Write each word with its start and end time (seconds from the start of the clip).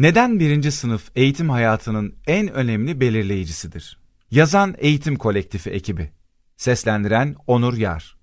Neden 0.00 0.40
birinci 0.40 0.72
sınıf 0.72 1.10
eğitim 1.16 1.50
hayatının 1.50 2.14
en 2.26 2.52
önemli 2.52 3.00
belirleyicisidir? 3.00 3.98
Yazan 4.30 4.74
Eğitim 4.78 5.16
Kolektifi 5.16 5.70
ekibi. 5.70 6.10
Seslendiren 6.56 7.36
Onur 7.46 7.76
Yar. 7.76 8.16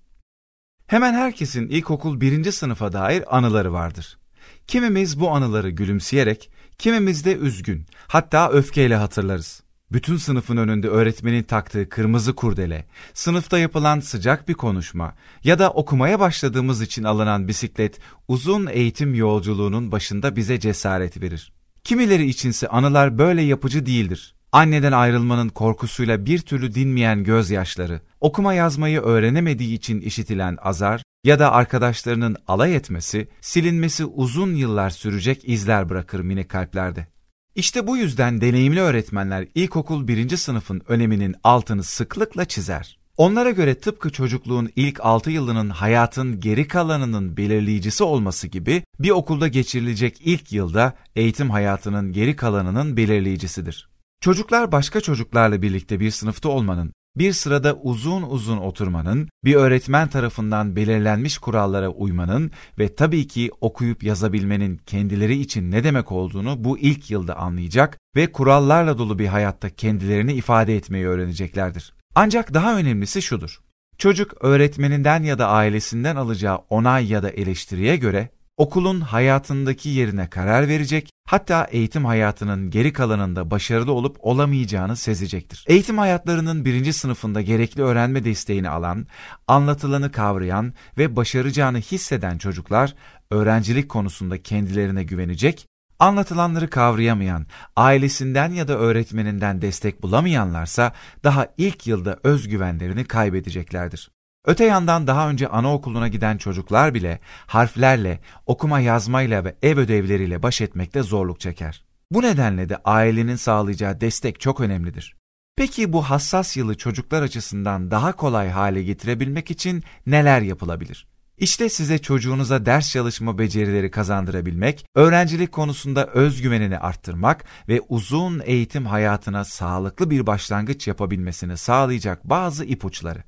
Hemen 0.86 1.14
herkesin 1.14 1.68
ilkokul 1.68 2.20
birinci 2.20 2.52
sınıfa 2.52 2.92
dair 2.92 3.36
anıları 3.36 3.72
vardır. 3.72 4.18
Kimimiz 4.66 5.20
bu 5.20 5.30
anıları 5.30 5.70
gülümseyerek, 5.70 6.50
kimimiz 6.78 7.24
de 7.24 7.36
üzgün, 7.36 7.86
hatta 8.06 8.50
öfkeyle 8.50 8.96
hatırlarız. 8.96 9.62
Bütün 9.92 10.16
sınıfın 10.16 10.56
önünde 10.56 10.88
öğretmenin 10.88 11.42
taktığı 11.42 11.88
kırmızı 11.88 12.34
kurdele, 12.34 12.86
sınıfta 13.14 13.58
yapılan 13.58 14.00
sıcak 14.00 14.48
bir 14.48 14.54
konuşma 14.54 15.14
ya 15.44 15.58
da 15.58 15.70
okumaya 15.70 16.20
başladığımız 16.20 16.82
için 16.82 17.04
alınan 17.04 17.48
bisiklet 17.48 18.00
uzun 18.28 18.66
eğitim 18.66 19.14
yolculuğunun 19.14 19.92
başında 19.92 20.36
bize 20.36 20.60
cesaret 20.60 21.22
verir. 21.22 21.57
Kimileri 21.84 22.26
içinse 22.26 22.68
anılar 22.68 23.18
böyle 23.18 23.42
yapıcı 23.42 23.86
değildir. 23.86 24.34
Anneden 24.52 24.92
ayrılmanın 24.92 25.48
korkusuyla 25.48 26.26
bir 26.26 26.38
türlü 26.38 26.74
dinmeyen 26.74 27.24
gözyaşları, 27.24 28.00
okuma 28.20 28.54
yazmayı 28.54 29.00
öğrenemediği 29.00 29.74
için 29.74 30.00
işitilen 30.00 30.56
azar 30.62 31.02
ya 31.24 31.38
da 31.38 31.52
arkadaşlarının 31.52 32.36
alay 32.46 32.76
etmesi, 32.76 33.28
silinmesi 33.40 34.04
uzun 34.04 34.54
yıllar 34.54 34.90
sürecek 34.90 35.48
izler 35.48 35.88
bırakır 35.88 36.20
minik 36.20 36.48
kalplerde. 36.48 37.06
İşte 37.54 37.86
bu 37.86 37.96
yüzden 37.96 38.40
deneyimli 38.40 38.80
öğretmenler 38.80 39.46
ilkokul 39.54 40.08
birinci 40.08 40.36
sınıfın 40.36 40.82
öneminin 40.88 41.34
altını 41.44 41.82
sıklıkla 41.82 42.44
çizer. 42.44 42.98
Onlara 43.18 43.50
göre 43.50 43.74
tıpkı 43.74 44.10
çocukluğun 44.10 44.70
ilk 44.76 45.00
6 45.00 45.30
yılının 45.30 45.70
hayatın 45.70 46.40
geri 46.40 46.68
kalanının 46.68 47.36
belirleyicisi 47.36 48.04
olması 48.04 48.46
gibi 48.46 48.82
bir 48.98 49.10
okulda 49.10 49.48
geçirilecek 49.48 50.20
ilk 50.20 50.52
yılda 50.52 50.92
eğitim 51.16 51.50
hayatının 51.50 52.12
geri 52.12 52.36
kalanının 52.36 52.96
belirleyicisidir. 52.96 53.88
Çocuklar 54.20 54.72
başka 54.72 55.00
çocuklarla 55.00 55.62
birlikte 55.62 56.00
bir 56.00 56.10
sınıfta 56.10 56.48
olmanın, 56.48 56.92
bir 57.16 57.32
sırada 57.32 57.74
uzun 57.74 58.22
uzun 58.22 58.58
oturmanın, 58.58 59.28
bir 59.44 59.54
öğretmen 59.54 60.08
tarafından 60.08 60.76
belirlenmiş 60.76 61.38
kurallara 61.38 61.88
uymanın 61.88 62.50
ve 62.78 62.94
tabii 62.94 63.26
ki 63.26 63.50
okuyup 63.60 64.02
yazabilmenin 64.02 64.76
kendileri 64.76 65.40
için 65.40 65.70
ne 65.70 65.84
demek 65.84 66.12
olduğunu 66.12 66.64
bu 66.64 66.78
ilk 66.78 67.10
yılda 67.10 67.36
anlayacak 67.36 67.98
ve 68.16 68.32
kurallarla 68.32 68.98
dolu 68.98 69.18
bir 69.18 69.26
hayatta 69.26 69.70
kendilerini 69.70 70.32
ifade 70.32 70.76
etmeyi 70.76 71.06
öğreneceklerdir. 71.06 71.97
Ancak 72.20 72.54
daha 72.54 72.76
önemlisi 72.76 73.22
şudur. 73.22 73.60
Çocuk 73.98 74.34
öğretmeninden 74.40 75.22
ya 75.22 75.38
da 75.38 75.48
ailesinden 75.48 76.16
alacağı 76.16 76.56
onay 76.70 77.12
ya 77.12 77.22
da 77.22 77.30
eleştiriye 77.30 77.96
göre 77.96 78.28
okulun 78.56 79.00
hayatındaki 79.00 79.88
yerine 79.88 80.30
karar 80.30 80.68
verecek, 80.68 81.10
hatta 81.28 81.64
eğitim 81.70 82.04
hayatının 82.04 82.70
geri 82.70 82.92
kalanında 82.92 83.50
başarılı 83.50 83.92
olup 83.92 84.16
olamayacağını 84.20 84.96
sezecektir. 84.96 85.64
Eğitim 85.68 85.98
hayatlarının 85.98 86.64
birinci 86.64 86.92
sınıfında 86.92 87.40
gerekli 87.40 87.82
öğrenme 87.82 88.24
desteğini 88.24 88.68
alan, 88.68 89.06
anlatılanı 89.48 90.12
kavrayan 90.12 90.72
ve 90.98 91.16
başaracağını 91.16 91.78
hisseden 91.78 92.38
çocuklar, 92.38 92.94
öğrencilik 93.30 93.88
konusunda 93.88 94.42
kendilerine 94.42 95.04
güvenecek, 95.04 95.66
anlatılanları 95.98 96.70
kavrayamayan, 96.70 97.46
ailesinden 97.76 98.52
ya 98.52 98.68
da 98.68 98.78
öğretmeninden 98.78 99.62
destek 99.62 100.02
bulamayanlarsa 100.02 100.92
daha 101.24 101.46
ilk 101.56 101.86
yılda 101.86 102.18
özgüvenlerini 102.24 103.04
kaybedeceklerdir. 103.04 104.10
Öte 104.44 104.64
yandan 104.64 105.06
daha 105.06 105.30
önce 105.30 105.48
anaokuluna 105.48 106.08
giden 106.08 106.36
çocuklar 106.36 106.94
bile 106.94 107.20
harflerle, 107.46 108.20
okuma 108.46 108.80
yazmayla 108.80 109.44
ve 109.44 109.56
ev 109.62 109.78
ödevleriyle 109.78 110.42
baş 110.42 110.60
etmekte 110.60 111.02
zorluk 111.02 111.40
çeker. 111.40 111.84
Bu 112.10 112.22
nedenle 112.22 112.68
de 112.68 112.76
ailenin 112.84 113.36
sağlayacağı 113.36 114.00
destek 114.00 114.40
çok 114.40 114.60
önemlidir. 114.60 115.16
Peki 115.56 115.92
bu 115.92 116.02
hassas 116.02 116.56
yılı 116.56 116.76
çocuklar 116.76 117.22
açısından 117.22 117.90
daha 117.90 118.12
kolay 118.12 118.48
hale 118.48 118.82
getirebilmek 118.82 119.50
için 119.50 119.82
neler 120.06 120.40
yapılabilir? 120.40 121.06
İşte 121.38 121.68
size 121.68 121.98
çocuğunuza 121.98 122.66
ders 122.66 122.90
çalışma 122.90 123.38
becerileri 123.38 123.90
kazandırabilmek, 123.90 124.86
öğrencilik 124.94 125.52
konusunda 125.52 126.06
özgüvenini 126.06 126.78
arttırmak 126.78 127.44
ve 127.68 127.80
uzun 127.88 128.42
eğitim 128.44 128.86
hayatına 128.86 129.44
sağlıklı 129.44 130.10
bir 130.10 130.26
başlangıç 130.26 130.88
yapabilmesini 130.88 131.56
sağlayacak 131.56 132.24
bazı 132.24 132.64
ipuçları. 132.64 133.22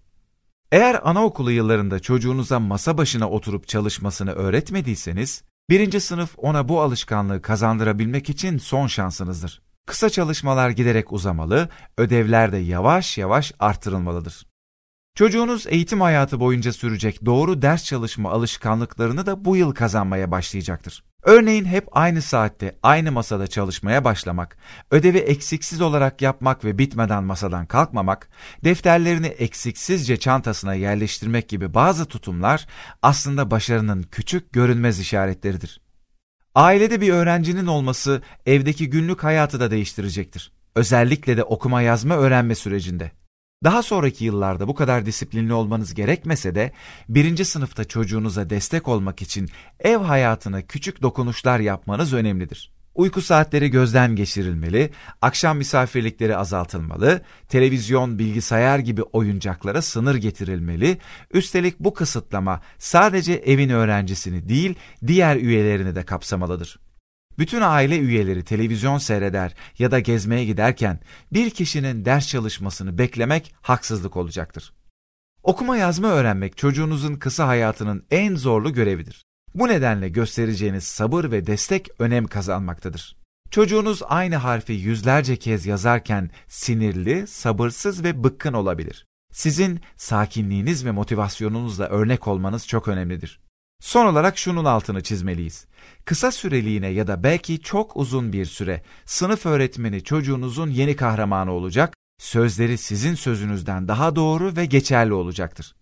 Eğer 0.72 1.00
anaokulu 1.08 1.50
yıllarında 1.52 1.98
çocuğunuza 1.98 2.60
masa 2.60 2.98
başına 2.98 3.30
oturup 3.30 3.68
çalışmasını 3.68 4.32
öğretmediyseniz, 4.32 5.42
birinci 5.70 6.00
sınıf 6.00 6.30
ona 6.36 6.68
bu 6.68 6.80
alışkanlığı 6.80 7.42
kazandırabilmek 7.42 8.30
için 8.30 8.58
son 8.58 8.86
şansınızdır. 8.86 9.62
Kısa 9.86 10.10
çalışmalar 10.10 10.70
giderek 10.70 11.12
uzamalı, 11.12 11.68
ödevler 11.98 12.52
de 12.52 12.56
yavaş 12.56 13.18
yavaş 13.18 13.52
artırılmalıdır. 13.58 14.49
Çocuğunuz 15.14 15.66
eğitim 15.66 16.00
hayatı 16.00 16.40
boyunca 16.40 16.72
sürecek 16.72 17.26
doğru 17.26 17.62
ders 17.62 17.84
çalışma 17.84 18.30
alışkanlıklarını 18.30 19.26
da 19.26 19.44
bu 19.44 19.56
yıl 19.56 19.74
kazanmaya 19.74 20.30
başlayacaktır. 20.30 21.04
Örneğin 21.22 21.64
hep 21.64 21.88
aynı 21.92 22.22
saatte, 22.22 22.78
aynı 22.82 23.12
masada 23.12 23.46
çalışmaya 23.46 24.04
başlamak, 24.04 24.56
ödevi 24.90 25.18
eksiksiz 25.18 25.80
olarak 25.80 26.22
yapmak 26.22 26.64
ve 26.64 26.78
bitmeden 26.78 27.24
masadan 27.24 27.66
kalkmamak, 27.66 28.28
defterlerini 28.64 29.26
eksiksizce 29.26 30.16
çantasına 30.16 30.74
yerleştirmek 30.74 31.48
gibi 31.48 31.74
bazı 31.74 32.06
tutumlar 32.06 32.66
aslında 33.02 33.50
başarının 33.50 34.02
küçük 34.02 34.52
görünmez 34.52 35.00
işaretleridir. 35.00 35.80
Ailede 36.54 37.00
bir 37.00 37.12
öğrencinin 37.12 37.66
olması 37.66 38.22
evdeki 38.46 38.90
günlük 38.90 39.24
hayatı 39.24 39.60
da 39.60 39.70
değiştirecektir. 39.70 40.52
Özellikle 40.74 41.36
de 41.36 41.44
okuma 41.44 41.82
yazma 41.82 42.16
öğrenme 42.16 42.54
sürecinde. 42.54 43.19
Daha 43.64 43.82
sonraki 43.82 44.24
yıllarda 44.24 44.68
bu 44.68 44.74
kadar 44.74 45.06
disiplinli 45.06 45.52
olmanız 45.52 45.94
gerekmese 45.94 46.54
de 46.54 46.72
birinci 47.08 47.44
sınıfta 47.44 47.84
çocuğunuza 47.84 48.50
destek 48.50 48.88
olmak 48.88 49.22
için 49.22 49.48
ev 49.80 49.96
hayatına 49.96 50.62
küçük 50.62 51.02
dokunuşlar 51.02 51.60
yapmanız 51.60 52.12
önemlidir. 52.12 52.72
Uyku 52.94 53.22
saatleri 53.22 53.70
gözden 53.70 54.16
geçirilmeli, 54.16 54.90
akşam 55.22 55.58
misafirlikleri 55.58 56.36
azaltılmalı, 56.36 57.22
televizyon, 57.48 58.18
bilgisayar 58.18 58.78
gibi 58.78 59.02
oyuncaklara 59.02 59.82
sınır 59.82 60.14
getirilmeli, 60.14 60.98
üstelik 61.32 61.80
bu 61.80 61.94
kısıtlama 61.94 62.60
sadece 62.78 63.32
evin 63.32 63.68
öğrencisini 63.68 64.48
değil 64.48 64.74
diğer 65.06 65.36
üyelerini 65.36 65.94
de 65.94 66.02
kapsamalıdır. 66.02 66.78
Bütün 67.40 67.60
aile 67.60 67.98
üyeleri 67.98 68.44
televizyon 68.44 68.98
seyreder 68.98 69.54
ya 69.78 69.90
da 69.90 70.00
gezmeye 70.00 70.44
giderken 70.44 71.00
bir 71.32 71.50
kişinin 71.50 72.04
ders 72.04 72.28
çalışmasını 72.28 72.98
beklemek 72.98 73.54
haksızlık 73.62 74.16
olacaktır. 74.16 74.72
Okuma 75.42 75.76
yazma 75.76 76.08
öğrenmek 76.08 76.56
çocuğunuzun 76.56 77.14
kısa 77.14 77.46
hayatının 77.46 78.06
en 78.10 78.34
zorlu 78.34 78.72
görevidir. 78.72 79.24
Bu 79.54 79.68
nedenle 79.68 80.08
göstereceğiniz 80.08 80.84
sabır 80.84 81.30
ve 81.30 81.46
destek 81.46 81.88
önem 81.98 82.26
kazanmaktadır. 82.26 83.16
Çocuğunuz 83.50 84.02
aynı 84.08 84.36
harfi 84.36 84.72
yüzlerce 84.72 85.36
kez 85.36 85.66
yazarken 85.66 86.30
sinirli, 86.48 87.26
sabırsız 87.26 88.04
ve 88.04 88.24
bıkkın 88.24 88.52
olabilir. 88.52 89.06
Sizin 89.32 89.80
sakinliğiniz 89.96 90.84
ve 90.84 90.90
motivasyonunuzla 90.90 91.86
örnek 91.88 92.28
olmanız 92.28 92.66
çok 92.66 92.88
önemlidir. 92.88 93.40
Son 93.80 94.06
olarak 94.06 94.38
şunun 94.38 94.64
altını 94.64 95.02
çizmeliyiz. 95.02 95.66
Kısa 96.04 96.32
süreliğine 96.32 96.88
ya 96.88 97.06
da 97.06 97.22
belki 97.22 97.60
çok 97.60 97.96
uzun 97.96 98.32
bir 98.32 98.44
süre 98.44 98.82
sınıf 99.04 99.46
öğretmeni 99.46 100.04
çocuğunuzun 100.04 100.70
yeni 100.70 100.96
kahramanı 100.96 101.52
olacak, 101.52 101.94
sözleri 102.18 102.78
sizin 102.78 103.14
sözünüzden 103.14 103.88
daha 103.88 104.16
doğru 104.16 104.56
ve 104.56 104.66
geçerli 104.66 105.12
olacaktır. 105.12 105.74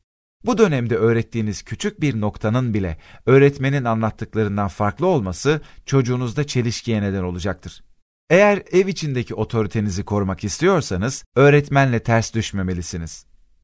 Bu 0.44 0.58
dönemde 0.58 0.96
öğrettiğiniz 0.96 1.62
küçük 1.62 2.00
bir 2.00 2.20
noktanın 2.20 2.74
bile 2.74 2.98
öğretmenin 3.26 3.84
anlattıklarından 3.84 4.68
farklı 4.68 5.06
olması 5.06 5.60
çocuğunuzda 5.86 6.46
çelişkiye 6.46 7.02
neden 7.02 7.22
olacaktır. 7.22 7.82
Eğer 8.30 8.62
ev 8.72 8.86
içindeki 8.86 9.34
otoritenizi 9.34 10.04
korumak 10.04 10.44
istiyorsanız 10.44 11.24
öğretmenle 11.36 12.02
ters 12.02 12.34
düşmemelisiniz. 12.34 13.27